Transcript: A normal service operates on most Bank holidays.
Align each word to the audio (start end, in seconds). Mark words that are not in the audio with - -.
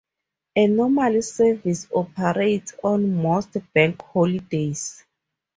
A 0.55 0.65
normal 0.65 1.21
service 1.21 1.85
operates 1.93 2.73
on 2.83 3.13
most 3.21 3.55
Bank 3.71 4.01
holidays. 4.01 5.05